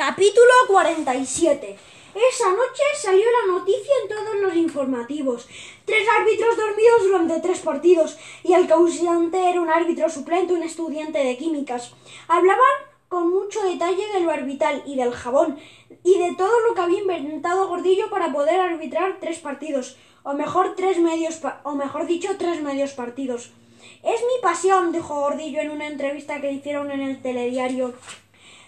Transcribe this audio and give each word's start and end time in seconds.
Capítulo 0.00 0.50
47. 0.68 1.76
Esa 2.14 2.48
noche 2.48 2.82
salió 3.02 3.22
la 3.22 3.52
noticia 3.52 3.92
en 4.02 4.08
todos 4.08 4.34
los 4.40 4.56
informativos. 4.56 5.46
Tres 5.84 6.08
árbitros 6.18 6.56
dormidos 6.56 7.02
durante 7.02 7.40
tres 7.40 7.58
partidos 7.58 8.16
y 8.42 8.54
el 8.54 8.66
causante 8.66 9.50
era 9.50 9.60
un 9.60 9.68
árbitro 9.68 10.08
suplente, 10.08 10.54
un 10.54 10.62
estudiante 10.62 11.18
de 11.18 11.36
químicas. 11.36 11.92
Hablaban 12.28 12.72
con 13.08 13.28
mucho 13.28 13.62
detalle 13.62 14.10
del 14.14 14.26
orbital 14.26 14.82
y 14.86 14.96
del 14.96 15.12
jabón 15.12 15.58
y 16.02 16.18
de 16.18 16.34
todo 16.34 16.60
lo 16.60 16.74
que 16.74 16.80
había 16.80 17.00
inventado 17.00 17.68
Gordillo 17.68 18.08
para 18.08 18.32
poder 18.32 18.58
arbitrar 18.58 19.18
tres 19.20 19.38
partidos, 19.38 19.98
o 20.22 20.32
mejor 20.32 20.76
tres 20.76 20.98
medios, 20.98 21.42
o 21.62 21.72
mejor 21.72 22.06
dicho, 22.06 22.38
tres 22.38 22.62
medios 22.62 22.92
partidos. 22.92 23.50
Es 24.02 24.22
mi 24.22 24.40
pasión, 24.40 24.92
dijo 24.92 25.20
Gordillo 25.20 25.60
en 25.60 25.70
una 25.70 25.88
entrevista 25.88 26.40
que 26.40 26.52
hicieron 26.52 26.90
en 26.90 27.02
el 27.02 27.20
telediario. 27.20 27.92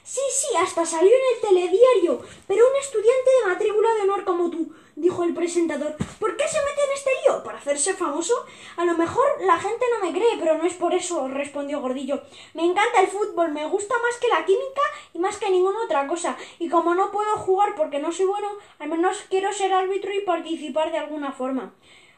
Sí, 0.05 0.21
sí, 0.33 0.49
hasta 0.59 0.85
salió 0.85 1.11
en 1.11 1.35
el 1.35 1.41
telediario. 1.41 2.21
Pero 2.49 2.69
un 2.69 2.77
estudiante 2.77 3.31
de 3.31 3.49
matrícula 3.49 3.95
de 3.95 4.01
honor 4.03 4.25
como 4.25 4.51
tú, 4.51 4.73
dijo 4.97 5.23
el 5.23 5.33
presentador. 5.33 5.95
¿Por 6.19 6.37
qué 6.37 6.49
se 6.49 6.59
mete 6.59 6.85
en 6.85 6.93
este 6.93 7.11
lío? 7.23 7.43
¿Para 7.45 7.59
hacerse 7.59 7.95
famoso? 7.95 8.35
A 8.77 8.85
lo 8.85 8.95
mejor 8.95 9.25
la 9.43 9.59
gente 9.61 9.87
no 9.93 10.05
me 10.05 10.13
cree, 10.13 10.39
pero 10.41 10.59
no 10.59 10.65
es 10.65 10.75
por 10.75 10.93
eso, 10.93 11.29
respondió 11.29 11.81
Gordillo. 11.81 12.21
Me 12.55 12.65
encanta 12.65 13.01
el 13.01 13.07
fútbol, 13.07 13.53
me 13.53 13.67
gusta 13.67 13.95
más 14.01 14.17
que 14.19 14.29
la 14.29 14.45
química 14.45 14.83
y 15.15 15.21
más 15.21 15.39
que 15.39 15.51
ninguna 15.51 15.85
otra 15.85 16.09
cosa. 16.09 16.37
Y 16.59 16.69
como 16.69 16.97
no 16.97 17.13
puedo 17.13 17.37
jugar 17.37 17.77
porque 17.77 18.01
no 18.01 18.11
soy 18.11 18.27
bueno, 18.27 18.49
al 18.81 18.89
menos 18.89 19.25
quiero 19.31 19.53
ser 19.53 19.73
árbitro 19.73 20.13
y 20.13 20.23
participar 20.23 20.91
de 20.91 20.99
alguna 20.99 21.31
forma. 21.31 21.75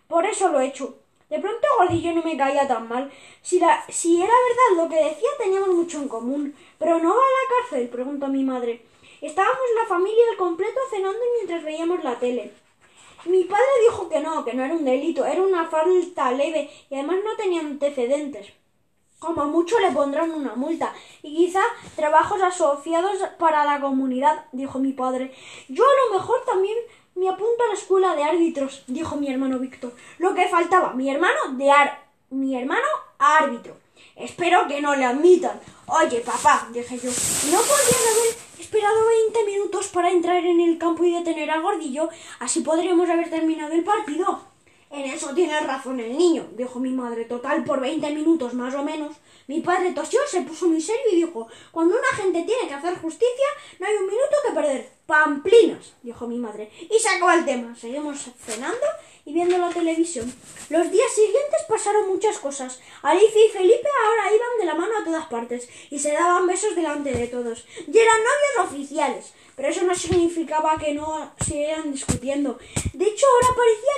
Por 0.08 0.24
eso 0.24 0.48
lo 0.48 0.60
he 0.60 0.66
hecho. 0.66 1.03
De 1.30 1.38
pronto 1.38 1.66
Gordillo 1.78 2.12
no 2.14 2.22
me 2.22 2.36
caía 2.36 2.68
tan 2.68 2.88
mal. 2.88 3.10
Si, 3.42 3.58
la, 3.58 3.84
si 3.88 4.16
era 4.22 4.32
verdad 4.32 4.84
lo 4.84 4.88
que 4.88 5.04
decía, 5.04 5.28
teníamos 5.38 5.70
mucho 5.70 5.98
en 5.98 6.08
común. 6.08 6.54
¿Pero 6.78 6.98
no 6.98 7.08
va 7.08 7.14
a 7.14 7.16
la 7.16 7.62
cárcel? 7.62 7.88
preguntó 7.88 8.28
mi 8.28 8.44
madre. 8.44 8.82
Estábamos 9.20 9.64
la 9.80 9.88
familia 9.88 10.22
al 10.30 10.36
completo 10.36 10.80
cenando 10.90 11.18
mientras 11.36 11.64
veíamos 11.64 12.04
la 12.04 12.18
tele. 12.18 12.52
Mi 13.24 13.44
padre 13.44 13.64
dijo 13.88 14.08
que 14.08 14.20
no, 14.20 14.44
que 14.44 14.52
no 14.52 14.62
era 14.62 14.74
un 14.74 14.84
delito, 14.84 15.24
era 15.24 15.40
una 15.40 15.66
falta 15.66 16.30
leve 16.30 16.70
y 16.90 16.94
además 16.94 17.16
no 17.24 17.34
tenía 17.36 17.60
antecedentes. 17.60 18.52
Como 19.18 19.46
mucho 19.46 19.78
le 19.80 19.92
pondrán 19.92 20.30
una 20.30 20.54
multa 20.54 20.92
y 21.22 21.34
quizá 21.34 21.62
trabajos 21.96 22.42
asociados 22.42 23.16
para 23.38 23.64
la 23.64 23.80
comunidad, 23.80 24.44
dijo 24.52 24.78
mi 24.78 24.92
padre. 24.92 25.32
Yo 25.68 25.84
a 25.84 26.06
lo 26.06 26.18
mejor 26.18 26.44
también 26.44 26.76
me 27.14 27.28
apunto 27.28 27.64
a 27.64 27.68
la 27.68 27.74
escuela 27.74 28.14
de 28.14 28.24
árbitros, 28.24 28.82
dijo 28.86 29.16
mi 29.16 29.30
hermano 29.30 29.58
Víctor. 29.58 29.92
Lo 30.18 30.34
que 30.34 30.48
faltaba, 30.48 30.92
mi 30.94 31.10
hermano 31.10 31.52
de 31.52 31.70
ar 31.70 32.04
mi 32.30 32.56
hermano 32.56 32.86
árbitro. 33.18 33.76
Espero 34.16 34.66
que 34.68 34.80
no 34.80 34.94
le 34.94 35.04
admitan. 35.04 35.60
Oye, 35.86 36.20
papá, 36.20 36.68
dije 36.72 36.98
yo, 36.98 37.10
¿no 37.10 37.58
podrían 37.58 38.02
haber 38.12 38.36
esperado 38.58 39.06
veinte 39.06 39.44
minutos 39.44 39.88
para 39.88 40.10
entrar 40.10 40.44
en 40.44 40.60
el 40.60 40.78
campo 40.78 41.04
y 41.04 41.12
detener 41.12 41.50
a 41.50 41.60
Gordillo? 41.60 42.08
Así 42.38 42.60
podríamos 42.60 43.08
haber 43.08 43.30
terminado 43.30 43.72
el 43.72 43.84
partido. 43.84 44.53
En 44.94 45.06
eso 45.06 45.34
tiene 45.34 45.58
razón 45.58 45.98
el 45.98 46.16
niño, 46.16 46.46
dijo 46.52 46.78
mi 46.78 46.90
madre. 46.90 47.24
Total, 47.24 47.64
por 47.64 47.80
veinte 47.80 48.12
minutos 48.12 48.54
más 48.54 48.72
o 48.74 48.84
menos. 48.84 49.16
Mi 49.48 49.60
padre 49.60 49.90
tosió, 49.90 50.20
se 50.28 50.42
puso 50.42 50.68
muy 50.68 50.80
serio 50.80 51.02
y 51.10 51.16
dijo, 51.16 51.48
cuando 51.72 51.96
una 51.98 52.16
gente 52.16 52.44
tiene 52.44 52.68
que 52.68 52.74
hacer 52.74 52.96
justicia, 52.98 53.46
no 53.80 53.86
hay 53.88 53.94
un 53.96 54.06
minuto 54.06 54.36
que 54.46 54.54
perder. 54.54 54.90
Pamplinas, 55.04 55.94
dijo 56.02 56.28
mi 56.28 56.38
madre. 56.38 56.70
Y 56.80 56.96
se 57.00 57.08
acabó 57.08 57.32
el 57.32 57.44
tema. 57.44 57.74
Seguimos 57.74 58.20
cenando 58.46 58.86
y 59.26 59.32
viendo 59.32 59.58
la 59.58 59.70
televisión. 59.70 60.32
Los 60.70 60.88
días 60.92 61.12
siguientes 61.12 61.62
pasaron 61.68 62.08
muchas 62.08 62.38
cosas. 62.38 62.80
Alicia 63.02 63.46
y 63.46 63.50
Felipe 63.50 63.88
ahora 64.04 64.32
iban 64.32 64.58
de 64.60 64.64
la 64.64 64.74
mano 64.76 64.96
a 64.96 65.04
todas 65.04 65.26
partes 65.26 65.68
y 65.90 65.98
se 65.98 66.12
daban 66.12 66.46
besos 66.46 66.76
delante 66.76 67.10
de 67.10 67.26
todos. 67.26 67.66
Y 67.92 67.98
eran 67.98 68.16
novios 68.18 68.72
oficiales. 68.72 69.34
Pero 69.56 69.68
eso 69.68 69.84
no 69.84 69.94
significaba 69.94 70.76
que 70.78 70.94
no 70.94 71.32
siguieran 71.44 71.92
discutiendo. 71.92 72.58
De 72.92 73.04
hecho, 73.06 73.26
ahora 73.26 73.56
parecía 73.56 73.92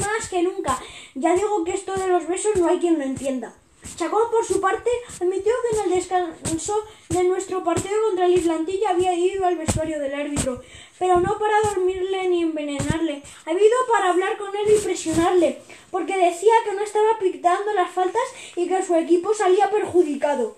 más 0.00 0.28
que 0.28 0.42
nunca. 0.42 0.78
Ya 1.14 1.34
digo 1.34 1.64
que 1.64 1.74
esto 1.74 1.94
de 1.94 2.08
los 2.08 2.26
besos 2.26 2.56
no 2.56 2.68
hay 2.68 2.78
quien 2.78 2.98
lo 2.98 3.04
entienda. 3.04 3.54
Chacón, 3.96 4.30
por 4.30 4.44
su 4.44 4.60
parte, 4.60 4.90
admitió 5.20 5.52
que 5.62 5.76
en 5.76 5.84
el 5.84 5.90
descanso 5.90 6.84
de 7.08 7.24
nuestro 7.24 7.64
partido 7.64 7.94
contra 8.06 8.26
el 8.26 8.34
Islantilla 8.34 8.90
había 8.90 9.14
ido 9.14 9.46
al 9.46 9.56
vestuario 9.56 9.98
del 9.98 10.14
árbitro, 10.14 10.62
pero 10.98 11.20
no 11.20 11.38
para 11.38 11.60
dormirle 11.62 12.28
ni 12.28 12.42
envenenarle. 12.42 13.22
Había 13.46 13.66
ido 13.66 13.76
para 13.90 14.10
hablar 14.10 14.36
con 14.36 14.54
él 14.54 14.74
y 14.76 14.80
presionarle, 14.80 15.58
porque 15.90 16.16
decía 16.16 16.52
que 16.64 16.74
no 16.74 16.82
estaba 16.82 17.18
pictando 17.18 17.72
las 17.72 17.90
faltas 17.90 18.22
y 18.56 18.68
que 18.68 18.82
su 18.82 18.94
equipo 18.94 19.34
salía 19.34 19.70
perjudicado. 19.70 20.56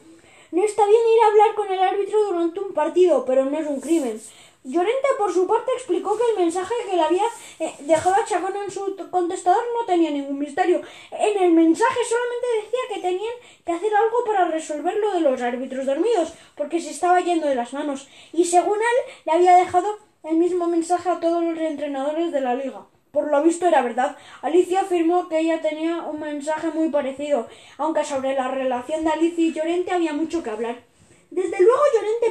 No 0.52 0.64
está 0.64 0.84
bien 0.84 1.00
ir 1.14 1.22
a 1.22 1.26
hablar 1.28 1.54
con 1.54 1.72
el 1.72 1.78
árbitro 1.78 2.24
durante 2.24 2.60
un 2.60 2.74
partido, 2.74 3.24
pero 3.24 3.44
no 3.44 3.58
es 3.58 3.66
un 3.66 3.80
crimen. 3.80 4.20
Llorente, 4.62 5.08
por 5.16 5.32
su 5.32 5.46
parte, 5.46 5.72
explicó 5.74 6.18
que 6.18 6.24
el 6.32 6.44
mensaje 6.44 6.74
que 6.84 6.94
le 6.94 7.02
había 7.02 7.24
eh, 7.60 7.74
dejado 7.80 8.14
a 8.14 8.24
Chacón 8.26 8.54
en 8.56 8.70
su 8.70 8.94
contestador 9.10 9.64
no 9.74 9.86
tenía 9.86 10.10
ningún 10.10 10.38
misterio. 10.38 10.82
En 11.10 11.42
el 11.42 11.52
mensaje 11.52 11.98
solamente 12.06 12.46
decía 12.66 12.94
que 12.94 13.00
tenían 13.00 13.34
que 13.64 13.72
hacer 13.72 13.90
algo 13.94 14.24
para 14.26 14.48
resolver 14.48 14.94
lo 14.98 15.14
de 15.14 15.20
los 15.20 15.40
árbitros 15.40 15.86
dormidos, 15.86 16.34
porque 16.56 16.78
se 16.78 16.90
estaba 16.90 17.20
yendo 17.20 17.46
de 17.46 17.54
las 17.54 17.72
manos. 17.72 18.08
Y 18.34 18.44
según 18.44 18.76
él, 18.76 19.12
le 19.24 19.32
había 19.32 19.56
dejado 19.56 19.98
el 20.24 20.36
mismo 20.36 20.66
mensaje 20.66 21.08
a 21.08 21.20
todos 21.20 21.42
los 21.42 21.58
entrenadores 21.58 22.30
de 22.30 22.42
la 22.42 22.54
liga. 22.54 22.86
Por 23.12 23.30
lo 23.30 23.42
visto 23.42 23.66
era 23.66 23.80
verdad. 23.80 24.18
Alicia 24.42 24.82
afirmó 24.82 25.28
que 25.30 25.38
ella 25.38 25.62
tenía 25.62 26.02
un 26.02 26.20
mensaje 26.20 26.68
muy 26.68 26.90
parecido, 26.90 27.48
aunque 27.78 28.04
sobre 28.04 28.34
la 28.34 28.48
relación 28.48 29.04
de 29.04 29.10
Alicia 29.10 29.46
y 29.46 29.52
Llorente 29.54 29.92
había 29.92 30.12
mucho 30.12 30.42
que 30.42 30.50
hablar. 30.50 30.90
Desde 31.30 31.60
luego 31.60 31.82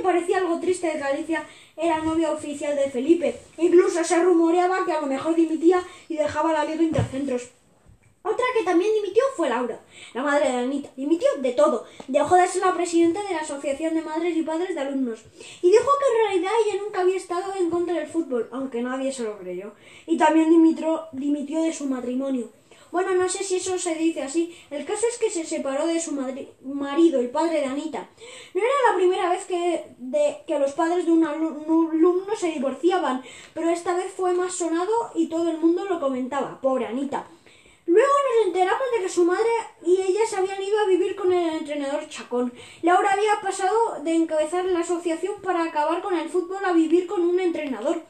parecía 0.09 0.37
algo 0.39 0.59
triste 0.59 0.87
de 0.87 0.93
que 0.93 1.03
Alicia 1.03 1.43
era 1.77 1.99
novia 1.99 2.31
oficial 2.31 2.75
de 2.75 2.89
Felipe. 2.89 3.39
Incluso 3.59 4.03
se 4.03 4.23
rumoreaba 4.23 4.83
que 4.83 4.91
a 4.91 5.01
lo 5.01 5.05
mejor 5.05 5.35
dimitía 5.35 5.83
y 6.07 6.15
dejaba 6.17 6.51
la 6.51 6.65
Liga 6.65 6.81
Intercentros. 6.81 7.49
Otra 8.23 8.43
que 8.57 8.63
también 8.63 8.91
dimitió 8.95 9.23
fue 9.37 9.49
Laura, 9.49 9.79
la 10.15 10.23
madre 10.23 10.49
de 10.49 10.57
Anita. 10.57 10.89
Dimitió 10.97 11.27
de 11.37 11.51
todo. 11.51 11.85
Dejó 12.07 12.35
de 12.35 12.47
ser 12.47 12.65
la 12.65 12.73
presidenta 12.73 13.21
de 13.21 13.35
la 13.35 13.41
Asociación 13.41 13.93
de 13.93 14.01
Madres 14.01 14.35
y 14.35 14.41
Padres 14.41 14.73
de 14.73 14.81
Alumnos. 14.81 15.19
Y 15.61 15.69
dijo 15.69 15.89
que 15.99 16.11
en 16.11 16.27
realidad 16.27 16.51
ella 16.65 16.81
nunca 16.83 17.01
había 17.01 17.15
estado 17.15 17.53
en 17.55 17.69
contra 17.69 17.93
del 17.93 18.07
fútbol, 18.07 18.49
aunque 18.51 18.81
nadie 18.81 19.13
se 19.13 19.23
lo 19.23 19.37
creyó. 19.37 19.73
Y 20.07 20.17
también 20.17 20.49
dimitió, 20.49 21.03
dimitió 21.11 21.61
de 21.61 21.71
su 21.71 21.85
matrimonio. 21.85 22.49
Bueno, 22.91 23.13
no 23.15 23.29
sé 23.29 23.43
si 23.43 23.57
eso 23.57 23.77
se 23.77 23.95
dice 23.95 24.23
así. 24.23 24.57
El 24.71 24.85
caso 24.85 25.05
es 25.07 25.17
que 25.17 25.29
se 25.29 25.45
separó 25.45 25.85
de 25.87 25.99
su 25.99 26.11
marido, 26.63 27.19
el 27.19 27.29
padre 27.29 27.61
de 27.61 27.65
Anita. 27.65 28.09
No 28.53 28.61
era 28.61 28.91
la 28.91 28.95
primera 28.95 29.29
vez 29.29 29.45
que, 29.45 29.93
de, 29.97 30.37
que 30.47 30.59
los 30.59 30.73
padres 30.73 31.05
de 31.05 31.11
un 31.11 31.25
alumno 31.25 32.35
se 32.35 32.51
divorciaban, 32.51 33.23
pero 33.53 33.69
esta 33.69 33.95
vez 33.95 34.11
fue 34.11 34.33
más 34.33 34.53
sonado 34.53 35.11
y 35.15 35.27
todo 35.27 35.49
el 35.49 35.57
mundo 35.57 35.85
lo 35.85 35.99
comentaba. 35.99 36.59
Pobre 36.61 36.87
Anita. 36.87 37.27
Luego 37.89 38.07
nos 38.07 38.47
enteramos 38.47 38.91
de 38.95 39.03
que 39.03 39.09
su 39.09 39.25
madre 39.25 39.49
y 39.83 39.99
ella 39.99 40.21
se 40.27 40.37
habían 40.37 40.61
ido 40.61 40.79
a 40.79 40.85
vivir 40.85 41.15
con 41.15 41.33
el 41.33 41.55
entrenador 41.55 42.07
Chacón. 42.07 42.53
Laura 42.83 43.13
había 43.13 43.41
pasado 43.41 44.03
de 44.03 44.13
encabezar 44.13 44.65
la 44.65 44.81
asociación 44.81 45.41
para 45.41 45.63
acabar 45.63 45.99
con 46.03 46.15
el 46.15 46.29
fútbol 46.29 46.63
a 46.63 46.71
vivir 46.71 47.07
con 47.07 47.21
un 47.21 47.39
entrenador. 47.39 48.03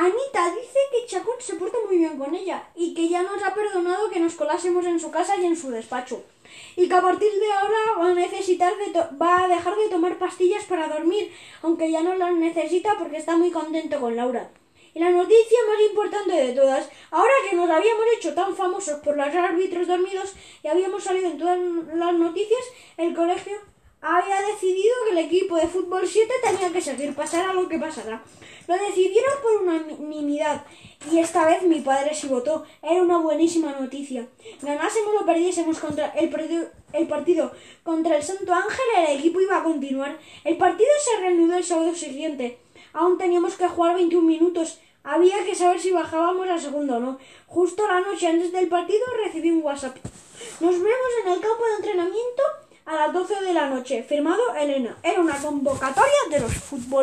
Anita 0.00 0.54
dice 0.54 0.78
que 0.92 1.06
Chacón 1.06 1.34
se 1.40 1.56
porta 1.56 1.76
muy 1.84 1.98
bien 1.98 2.16
con 2.16 2.32
ella 2.32 2.68
y 2.76 2.94
que 2.94 3.08
ya 3.08 3.24
nos 3.24 3.42
ha 3.42 3.52
perdonado 3.52 4.08
que 4.10 4.20
nos 4.20 4.36
colásemos 4.36 4.86
en 4.86 5.00
su 5.00 5.10
casa 5.10 5.36
y 5.36 5.44
en 5.44 5.56
su 5.56 5.72
despacho. 5.72 6.22
Y 6.76 6.88
que 6.88 6.94
a 6.94 7.02
partir 7.02 7.32
de 7.32 7.52
ahora 7.52 7.98
va 7.98 8.10
a 8.10 8.14
necesitar 8.14 8.74
va 9.20 9.42
a 9.42 9.48
dejar 9.48 9.74
de 9.74 9.88
tomar 9.88 10.16
pastillas 10.16 10.62
para 10.66 10.86
dormir, 10.86 11.32
aunque 11.62 11.90
ya 11.90 12.04
no 12.04 12.14
las 12.14 12.32
necesita 12.32 12.96
porque 12.96 13.16
está 13.16 13.36
muy 13.36 13.50
contento 13.50 13.98
con 13.98 14.14
Laura. 14.14 14.52
Y 14.94 15.00
la 15.00 15.10
noticia 15.10 15.58
más 15.66 15.90
importante 15.90 16.32
de 16.32 16.52
todas, 16.52 16.88
ahora 17.10 17.32
que 17.50 17.56
nos 17.56 17.68
habíamos 17.68 18.04
hecho 18.16 18.34
tan 18.34 18.54
famosos 18.54 19.00
por 19.00 19.16
los 19.16 19.34
árbitros 19.34 19.88
dormidos 19.88 20.32
y 20.62 20.68
habíamos 20.68 21.02
salido 21.02 21.28
en 21.28 21.38
todas 21.38 21.58
las 21.58 22.14
noticias, 22.14 22.62
el 22.98 23.16
colegio 23.16 23.58
había 24.00 24.40
decidido 24.42 24.94
que 25.04 25.10
el 25.12 25.26
equipo 25.26 25.56
de 25.56 25.66
fútbol 25.66 26.06
7 26.06 26.32
tenía 26.42 26.72
que 26.72 26.80
seguir, 26.80 27.14
pasara 27.14 27.52
lo 27.52 27.68
que 27.68 27.78
pasara. 27.78 28.22
Lo 28.68 28.74
decidieron 28.74 29.32
por 29.42 29.62
unanimidad 29.62 30.64
y 31.10 31.18
esta 31.18 31.46
vez 31.46 31.62
mi 31.62 31.80
padre 31.80 32.14
sí 32.14 32.28
votó. 32.28 32.64
Era 32.82 33.02
una 33.02 33.18
buenísima 33.18 33.72
noticia. 33.72 34.28
Ganásemos 34.62 35.14
o 35.20 35.26
perdiésemos 35.26 35.78
contra 35.78 36.10
el, 36.10 36.30
el 36.92 37.08
partido 37.08 37.52
contra 37.82 38.16
el 38.16 38.22
Santo 38.22 38.52
Ángel, 38.52 38.86
el 39.08 39.18
equipo 39.18 39.40
iba 39.40 39.58
a 39.58 39.64
continuar. 39.64 40.18
El 40.44 40.58
partido 40.58 40.90
se 41.02 41.20
reanudó 41.20 41.56
el 41.56 41.64
sábado 41.64 41.94
siguiente. 41.94 42.58
Aún 42.92 43.18
teníamos 43.18 43.56
que 43.56 43.68
jugar 43.68 43.96
21 43.96 44.26
minutos. 44.26 44.80
Había 45.02 45.44
que 45.44 45.54
saber 45.54 45.80
si 45.80 45.90
bajábamos 45.90 46.48
a 46.48 46.58
segundo 46.58 46.96
o 46.96 47.00
no. 47.00 47.18
Justo 47.46 47.86
la 47.86 48.00
noche 48.00 48.26
antes 48.26 48.52
del 48.52 48.68
partido 48.68 49.04
recibí 49.24 49.50
un 49.50 49.62
WhatsApp. 49.62 49.96
Nos 50.60 50.74
vemos 50.74 51.10
en 51.24 51.32
el 51.32 51.40
campo 51.40 51.64
de 51.64 51.74
entrenamiento 51.76 52.42
a 52.88 52.96
las 52.96 53.12
12 53.12 53.42
de 53.42 53.52
la 53.52 53.68
noche. 53.68 54.02
Firmado 54.02 54.54
Elena. 54.58 54.96
Era 55.02 55.20
una 55.20 55.36
convocatoria 55.36 56.18
de 56.30 56.40
los 56.40 56.52
futbolistas. 56.54 56.98